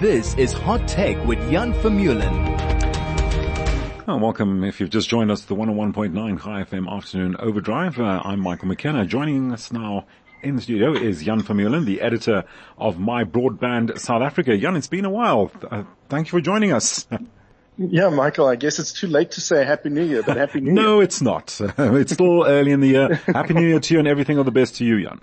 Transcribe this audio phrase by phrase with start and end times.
[0.00, 2.30] This is Hot Tech with Jan Vermeulen.
[4.06, 6.12] Oh, welcome if you've just joined us, the 101.9
[6.42, 7.98] Chai FM Afternoon Overdrive.
[7.98, 9.06] Uh, I'm Michael McKenna.
[9.06, 10.04] Joining us now
[10.42, 12.44] in the studio is Jan Vermeulen, the editor
[12.76, 14.58] of My Broadband South Africa.
[14.58, 15.50] Jan, it's been a while.
[15.70, 17.06] Uh, thank you for joining us.
[17.78, 20.72] Yeah, Michael, I guess it's too late to say Happy New Year, but Happy New
[20.72, 20.90] no, Year.
[20.90, 21.60] No, it's not.
[21.60, 23.14] it's still early in the year.
[23.26, 25.20] Happy New Year to you and everything of the best to you, Jan.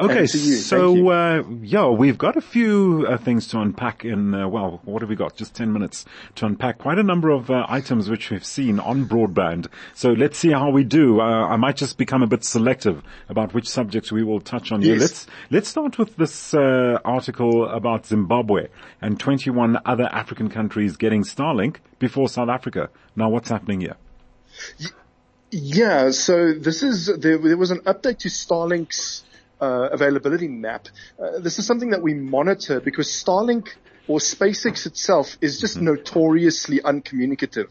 [0.00, 4.32] Okay, so uh, yeah, we've got a few uh, things to unpack in.
[4.32, 5.34] Uh, well, what have we got?
[5.34, 6.04] Just ten minutes
[6.36, 9.66] to unpack quite a number of uh, items which we've seen on broadband.
[9.94, 11.20] So let's see how we do.
[11.20, 14.82] Uh, I might just become a bit selective about which subjects we will touch on
[14.82, 14.88] yes.
[14.88, 14.98] here.
[15.00, 18.68] Let's let's start with this uh, article about Zimbabwe
[19.02, 22.88] and 21 other African countries getting Starlink before South Africa.
[23.16, 23.96] Now, what's happening here?
[25.50, 29.24] Yeah, so this is there, there was an update to Starlink's
[29.60, 30.88] uh, availability map.
[31.20, 33.68] Uh, this is something that we monitor because Starlink
[34.08, 35.84] or SpaceX itself is just mm-hmm.
[35.84, 37.70] notoriously uncommunicative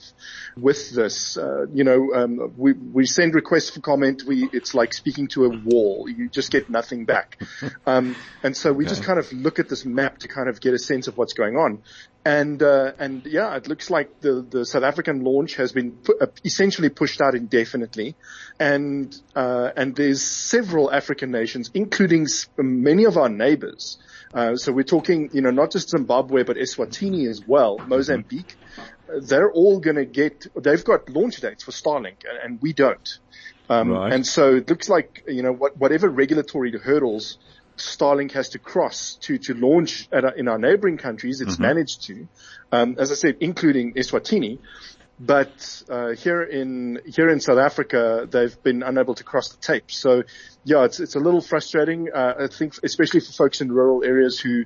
[0.56, 1.36] with this.
[1.36, 4.23] Uh, you know, um, we we send requests for comment.
[4.25, 6.08] We it's like speaking to a wall.
[6.08, 7.42] You just get nothing back.
[7.86, 8.90] Um, and so we okay.
[8.90, 11.34] just kind of look at this map to kind of get a sense of what's
[11.34, 11.81] going on.
[12.28, 16.17] And uh, and yeah, it looks like the the South African launch has been pu-
[16.20, 18.16] uh, essentially pushed out indefinitely,
[18.59, 23.97] and uh, and there's several African nations, including many of our neighbors.
[24.34, 28.58] Uh, so we're talking, you know, not just Zimbabwe but Eswatini as well, Mozambique.
[29.22, 30.47] They're all going to get.
[30.53, 33.19] They've got launch dates for Starlink, and, and we don't.
[33.69, 34.12] Um, right.
[34.12, 37.38] And so it looks like you know what, whatever regulatory hurdles
[37.78, 41.42] Starlink has to cross to to launch a, in our neighboring countries.
[41.42, 41.64] It's mm-hmm.
[41.64, 42.28] managed to,
[42.72, 44.59] um, as I said, including Eswatini.
[45.19, 49.89] But uh, here in here in South Africa, they've been unable to cross the tape.
[49.89, 50.23] So,
[50.64, 52.09] yeah, it's it's a little frustrating.
[52.14, 54.66] Uh, I think, especially for folks in rural areas who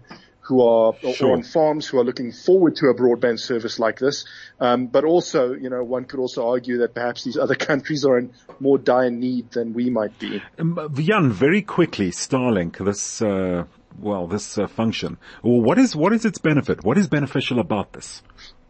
[0.51, 1.29] who are sure.
[1.29, 4.25] or on farms who are looking forward to a broadband service like this.
[4.59, 8.17] Um, but also, you know, one could also argue that perhaps these other countries are
[8.17, 10.43] in more dire need than we might be.
[10.59, 13.63] Um, Jan, very quickly, Starlink, this, uh,
[13.97, 15.17] well, this uh, function.
[15.41, 16.83] What is, what is its benefit?
[16.83, 18.21] What is beneficial about this?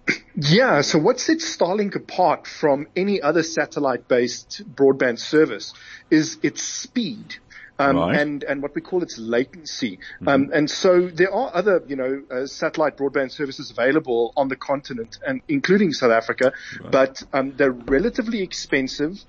[0.33, 5.73] Yeah, so what sets Starlink apart from any other satellite-based broadband service
[6.09, 7.35] is its speed
[7.81, 8.19] um, right.
[8.19, 9.97] and and what we call its latency.
[9.97, 10.27] Mm-hmm.
[10.27, 14.55] Um, and so there are other you know uh, satellite broadband services available on the
[14.55, 16.91] continent, and including South Africa, right.
[16.91, 19.23] but um, they're relatively expensive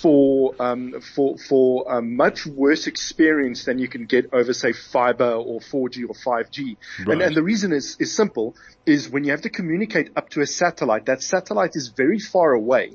[0.00, 5.32] for um, for for a much worse experience than you can get over say fiber
[5.32, 6.76] or 4G or 5G.
[7.06, 7.08] Right.
[7.08, 8.54] And, and the reason is is simple:
[8.86, 12.52] is when you have to communicate up to a satellite, that satellite is very far
[12.52, 12.92] away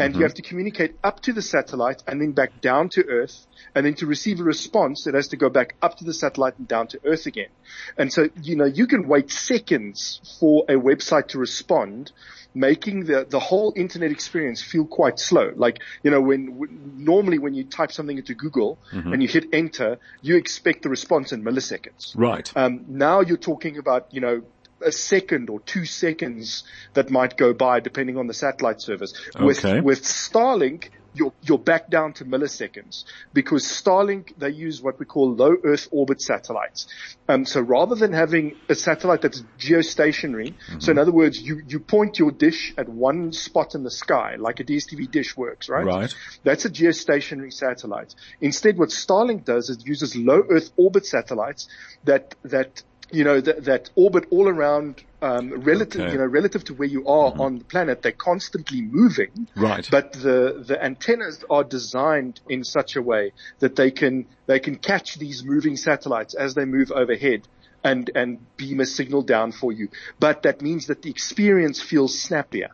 [0.00, 0.20] and mm-hmm.
[0.20, 3.46] you have to communicate up to the satellite and then back down to Earth.
[3.74, 6.58] And then to receive a response, it has to go back up to the satellite
[6.58, 7.50] and down to Earth again.
[7.96, 12.12] And so, you know, you can wait seconds for a website to respond,
[12.54, 15.52] making the, the whole internet experience feel quite slow.
[15.54, 19.12] Like, you know, when, when normally when you type something into Google mm-hmm.
[19.12, 22.16] and you hit enter, you expect the response in milliseconds.
[22.16, 22.50] Right.
[22.56, 24.42] Um, now you're talking about, you know,
[24.84, 26.64] a second or two seconds
[26.94, 29.12] that might go by depending on the satellite service.
[29.38, 29.80] With, okay.
[29.80, 35.34] with Starlink, you're, you're back down to milliseconds because Starlink, they use what we call
[35.34, 36.86] low Earth orbit satellites.
[37.28, 40.80] Um, so rather than having a satellite that's geostationary, mm-hmm.
[40.80, 44.36] so in other words, you, you point your dish at one spot in the sky,
[44.38, 45.84] like a DSTV dish works, right?
[45.84, 46.14] Right.
[46.44, 48.14] That's a geostationary satellite.
[48.40, 51.68] Instead, what Starlink does is it uses low Earth orbit satellites
[52.04, 56.12] that, that you know, that, that orbit all around, um, relative, okay.
[56.12, 57.40] you know, relative to where you are mm-hmm.
[57.40, 58.02] on the planet.
[58.02, 59.48] They're constantly moving.
[59.56, 59.86] Right.
[59.90, 64.76] But the, the antennas are designed in such a way that they can, they can
[64.76, 67.42] catch these moving satellites as they move overhead
[67.82, 69.88] and, and beam a signal down for you.
[70.18, 72.70] But that means that the experience feels snappier.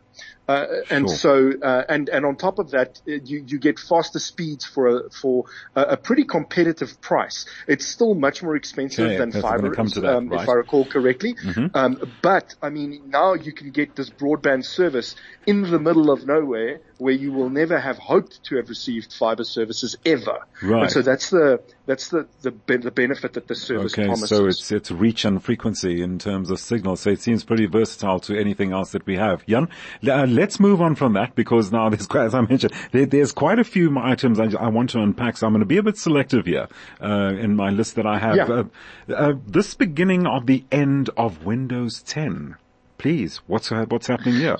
[0.47, 1.17] Uh, and sure.
[1.17, 4.87] so, uh, and, and on top of that, uh, you, you get faster speeds for
[4.87, 5.43] a, for
[5.75, 7.45] a, a pretty competitive price.
[7.67, 10.43] It's still much more expensive okay, than fiber, that, um, right.
[10.43, 11.33] if I recall correctly.
[11.35, 11.75] Mm-hmm.
[11.75, 15.15] Um, but I mean, now you can get this broadband service
[15.45, 19.43] in the middle of nowhere where you will never have hoped to have received fiber
[19.43, 20.45] services ever.
[20.63, 20.83] Right.
[20.83, 24.29] And so that's the, that's the, the, the benefit that the service okay, promises.
[24.29, 26.97] so it's, it's reach and frequency in terms of signal.
[26.97, 29.45] So it seems pretty versatile to anything else that we have.
[29.47, 29.69] Jan,
[30.05, 33.31] uh, let's move on from that because now there's quite, as I mentioned, there, there's
[33.31, 35.37] quite a few items I, I, want to unpack.
[35.37, 36.67] So I'm going to be a bit selective here,
[37.01, 38.35] uh, in my list that I have.
[38.35, 38.43] Yeah.
[38.49, 38.63] Uh,
[39.13, 42.57] uh, this beginning of the end of Windows 10.
[42.97, 44.57] Please, what's, what's happening here?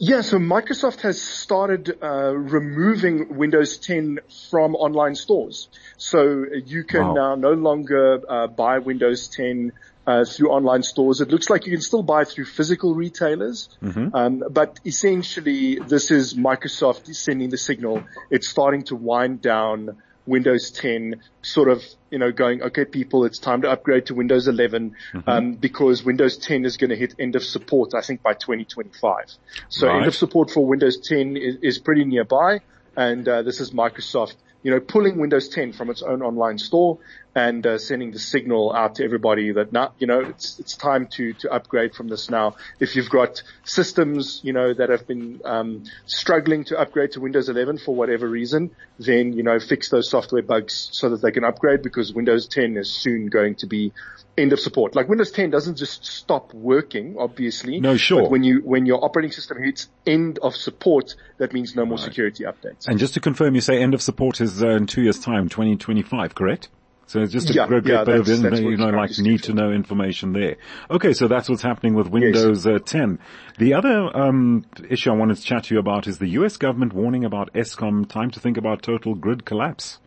[0.00, 5.68] Yeah, so Microsoft has started uh, removing Windows 10 from online stores.
[5.96, 7.14] So you can wow.
[7.14, 9.72] now no longer uh, buy Windows 10
[10.06, 11.20] uh, through online stores.
[11.20, 14.14] It looks like you can still buy through physical retailers, mm-hmm.
[14.14, 18.04] um, but essentially this is Microsoft sending the signal.
[18.30, 23.38] It's starting to wind down Windows 10 sort of, you know, going, okay, people, it's
[23.38, 25.28] time to upgrade to Windows 11, mm-hmm.
[25.28, 29.32] um, because Windows 10 is going to hit end of support, I think by 2025.
[29.68, 29.96] So right.
[29.96, 32.60] end of support for Windows 10 is, is pretty nearby.
[32.96, 36.98] And, uh, this is Microsoft you know, pulling Windows 10 from its own online store
[37.38, 41.06] and uh, sending the signal out to everybody that now, you know, it's it's time
[41.06, 42.56] to to upgrade from this now.
[42.80, 47.48] If you've got systems, you know, that have been um, struggling to upgrade to Windows
[47.48, 51.44] 11 for whatever reason, then you know, fix those software bugs so that they can
[51.44, 53.92] upgrade because Windows 10 is soon going to be
[54.36, 54.96] end of support.
[54.96, 57.78] Like Windows 10 doesn't just stop working, obviously.
[57.78, 58.22] No, sure.
[58.22, 61.98] But when you, when your operating system hits end of support, that means no more
[61.98, 62.04] right.
[62.04, 62.88] security updates.
[62.88, 65.48] And just to confirm, you say end of support is uh, in two years time,
[65.48, 66.68] 2025, correct?
[67.08, 69.72] So it's just a yeah, great, yeah, bit of, you know, like need to know
[69.72, 70.56] information there.
[70.90, 72.80] Okay, so that's what's happening with Windows yes.
[72.82, 73.18] uh, 10.
[73.56, 76.92] The other um, issue I wanted to chat to you about is the US government
[76.92, 80.00] warning about Eskom, time to think about total grid collapse.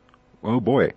[0.43, 0.91] Oh boy.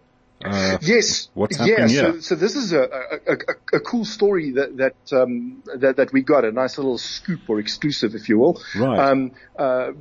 [0.44, 1.28] Uh, yes.
[1.32, 4.94] What's happening yeah, so, so, this is a, a, a, a cool story that that,
[5.12, 8.60] um, that, that we got a nice little scoop or exclusive, if you will.
[8.76, 8.98] Right.
[8.98, 9.92] Um, uh,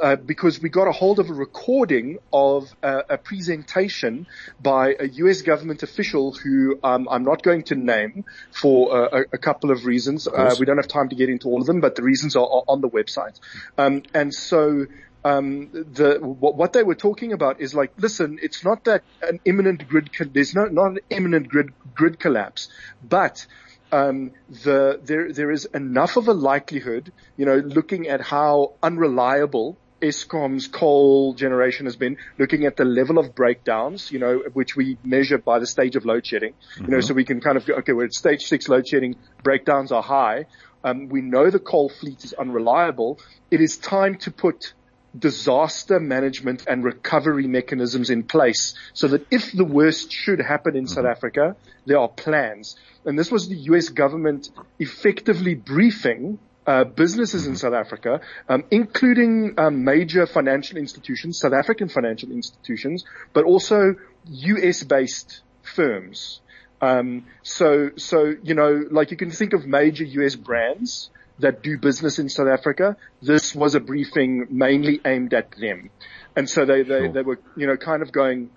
[0.00, 4.28] uh, because we got a hold of a recording of a, a presentation
[4.62, 5.42] by a U.S.
[5.42, 10.26] government official who um, I'm not going to name for a, couple of reasons.
[10.26, 12.36] Of uh, we don't have time to get into all of them, but the reasons
[12.36, 13.40] are, are on the website.
[13.76, 14.86] Um, and so
[15.24, 19.40] um, the what, what, they were talking about is like, listen, it's not that an
[19.44, 22.68] imminent grid, there's no not an imminent grid grid collapse,
[23.06, 23.46] but
[23.92, 29.76] um, the there there is enough of a likelihood, you know, looking at how unreliable
[30.00, 34.96] Eskom's coal generation has been, looking at the level of breakdowns, you know, which we
[35.04, 36.84] measure by the stage of load shedding, mm-hmm.
[36.84, 37.06] you know, mm-hmm.
[37.06, 40.02] so we can kind of go, okay, we're at stage six load shedding, breakdowns are
[40.02, 40.46] high.
[40.82, 43.18] Um, we know the coal fleet is unreliable.
[43.50, 44.72] It is time to put
[45.18, 50.84] disaster management and recovery mechanisms in place so that if the worst should happen in
[50.84, 50.94] mm-hmm.
[50.94, 52.76] South Africa, there are plans.
[53.04, 57.58] And this was the US government effectively briefing uh, businesses in mm-hmm.
[57.58, 63.96] South Africa, um, including um, major financial institutions, South African financial institutions, but also
[64.26, 66.40] US-based firms.
[66.80, 71.10] Um, so, so you know, like you can think of major US brands
[71.40, 72.96] that do business in South Africa.
[73.22, 75.90] This was a briefing mainly aimed at them.
[76.36, 77.12] And so they, they, sure.
[77.12, 78.50] they were, you know, kind of going,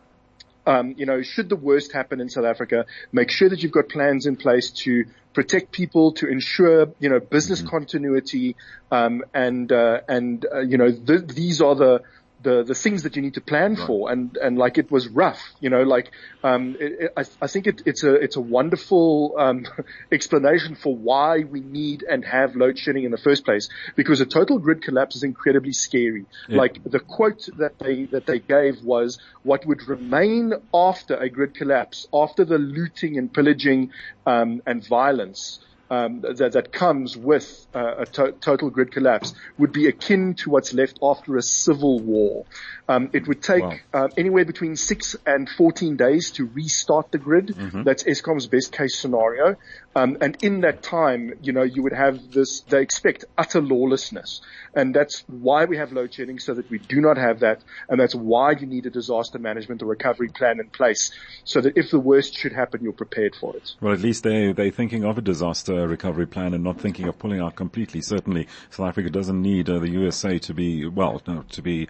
[0.65, 3.89] um, you know, should the worst happen in South Africa, make sure that you've got
[3.89, 7.69] plans in place to protect people, to ensure, you know, business mm-hmm.
[7.69, 8.55] continuity,
[8.91, 12.01] um, and, uh, and, uh, you know, th- these are the,
[12.43, 13.87] the the things that you need to plan right.
[13.87, 16.11] for and and like it was rough you know like
[16.43, 19.65] um it, it, I, I think it, it's a it's a wonderful um
[20.11, 24.25] explanation for why we need and have load shedding in the first place because a
[24.25, 26.57] total grid collapse is incredibly scary yeah.
[26.57, 31.55] like the quote that they that they gave was what would remain after a grid
[31.55, 33.91] collapse after the looting and pillaging
[34.25, 35.59] um and violence
[35.93, 40.49] um, that, that, comes with uh, a to- total grid collapse would be akin to
[40.49, 42.45] what's left after a civil war.
[42.89, 43.75] Um, it would take wow.
[43.93, 47.47] uh, anywhere between six and 14 days to restart the grid.
[47.47, 47.83] Mm-hmm.
[47.83, 49.55] That's Eskom's best case scenario.
[49.95, 54.41] Um, and in that time, you know, you would have this, they expect utter lawlessness.
[54.73, 57.61] And that's why we have load shedding so that we do not have that.
[57.87, 61.11] And that's why you need a disaster management or recovery plan in place
[61.43, 63.73] so that if the worst should happen, you're prepared for it.
[63.79, 67.17] Well, at least they, they're thinking of a disaster recovery plan and not thinking of
[67.17, 68.01] pulling out completely.
[68.01, 71.87] Certainly South Africa doesn't need uh, the USA to be, well, no, to be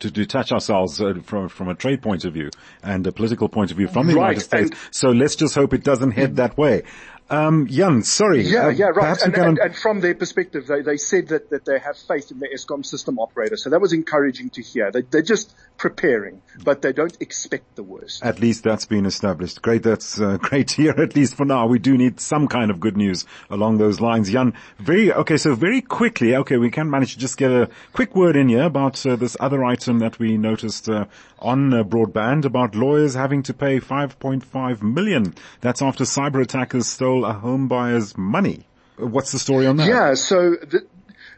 [0.00, 2.50] to detach ourselves uh, from from a trade point of view
[2.82, 4.22] and a political point of view from the right.
[4.22, 4.70] United States.
[4.70, 6.82] And so let's just hope it doesn't head that way.
[7.32, 8.42] Um, Jan, sorry.
[8.42, 9.20] Yeah, uh, yeah, right.
[9.22, 12.38] And, and, and, from their perspective, they, they said that, that they have faith in
[12.38, 13.56] the Eskom system operator.
[13.56, 14.90] So that was encouraging to hear.
[14.90, 18.22] They, they're just preparing, but they don't expect the worst.
[18.22, 19.62] At least that's been established.
[19.62, 19.82] Great.
[19.82, 20.90] That's uh, great to hear.
[20.90, 24.30] At least for now, we do need some kind of good news along those lines.
[24.30, 25.38] Jan, very, okay.
[25.38, 28.64] So very quickly, okay, we can manage to just get a quick word in here
[28.64, 31.06] about uh, this other item that we noticed uh,
[31.38, 35.34] on uh, broadband about lawyers having to pay 5.5 million.
[35.62, 38.66] That's after cyber attackers stole a home buyer's money.
[38.96, 39.88] What's the story on that?
[39.88, 40.84] Yeah, so th-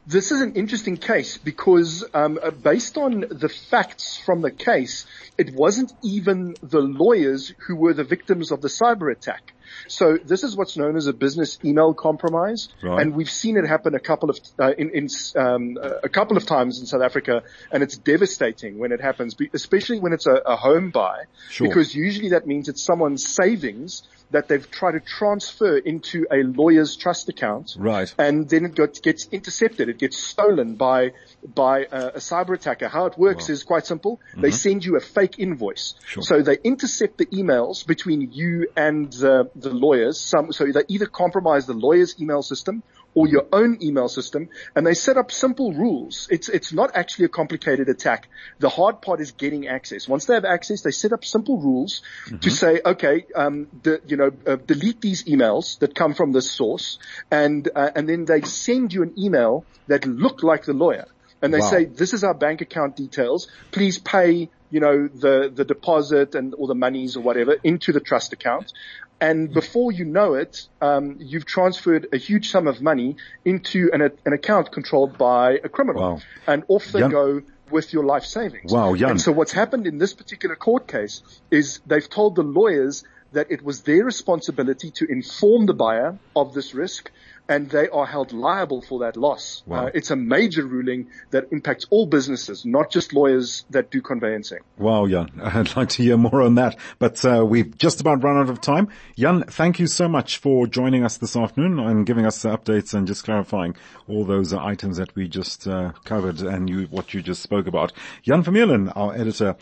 [0.07, 5.07] this is an interesting case because um, uh, based on the facts from the case,
[5.39, 9.55] it wasn't even the lawyers who were the victims of the cyber attack.
[9.89, 13.01] So this is what's known as a business email compromise, right.
[13.01, 16.47] and we've seen it happen a couple of uh, in, in um, a couple of
[16.47, 20.57] times in South Africa, and it's devastating when it happens, especially when it's a, a
[20.57, 21.67] home buy, sure.
[21.67, 24.03] because usually that means it's someone's savings
[24.35, 27.77] that they've tried to transfer into a lawyer's trust account.
[27.79, 28.13] Right.
[28.19, 29.89] And then it got, gets intercepted.
[29.89, 31.13] It gets stolen by,
[31.55, 32.89] by a, a cyber attacker.
[32.89, 33.53] How it works wow.
[33.53, 34.21] is quite simple.
[34.31, 34.41] Mm-hmm.
[34.41, 35.95] They send you a fake invoice.
[36.07, 36.23] Sure.
[36.25, 40.21] So they intercept the emails between you and the, the lawyers.
[40.21, 42.83] Some, so they either compromise the lawyer's email system
[43.15, 46.29] or your own email system and they set up simple rules.
[46.31, 48.29] It's, it's not actually a complicated attack.
[48.59, 50.09] The hard part is getting access.
[50.09, 52.39] Once they have access, they set up simple rules mm-hmm.
[52.39, 56.51] to say, okay, um, the, you know, uh, delete these emails that come from this
[56.51, 56.99] source
[57.31, 61.07] and, uh, and then they send you an email that look like the lawyer.
[61.43, 61.71] And they wow.
[61.71, 63.49] say, this is our bank account details.
[63.71, 68.01] Please pay, you know, the, the deposit and all the monies or whatever into the
[68.01, 68.73] trust account.
[69.21, 74.03] And before you know it, um, you've transferred a huge sum of money into an,
[74.03, 76.03] an account controlled by a criminal.
[76.03, 76.21] Wow.
[76.47, 78.73] And off they Jan- go with your life savings.
[78.73, 79.11] Wow, Jan.
[79.11, 83.51] And so what's happened in this particular court case is they've told the lawyers that
[83.51, 87.11] it was their responsibility to inform the buyer of this risk
[87.49, 89.63] and they are held liable for that loss.
[89.67, 89.87] Wow.
[89.87, 94.61] Uh, it's a major ruling that impacts all businesses, not just lawyers that do conveyancing.
[94.79, 98.39] Wow, Jan, I'd like to hear more on that, but uh, we've just about run
[98.39, 98.89] out of time.
[99.17, 102.95] Jan, thank you so much for joining us this afternoon and giving us the updates
[102.95, 103.77] and just clarifying
[104.09, 107.67] all those uh, items that we just uh, covered and you, what you just spoke
[107.67, 107.93] about.
[108.23, 109.57] Jan Vermeulen, our editor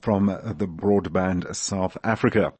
[0.00, 2.52] from the Broadband South Africa.